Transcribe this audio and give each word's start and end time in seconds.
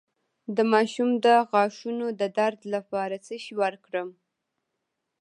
د 0.55 0.57
ماشوم 0.73 1.09
د 1.25 1.27
غاښونو 1.49 2.07
د 2.19 2.21
درد 2.39 2.59
لپاره 2.73 3.15
څه 3.25 3.35
شی 3.43 3.53
ورکړم؟ 3.61 4.09